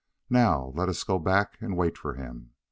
[0.31, 2.53] "Now let us go back and wait for him.